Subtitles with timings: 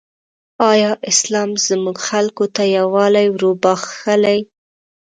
[0.71, 4.39] ایا اسلام زموږ خلکو ته یووالی وروباخښلی؟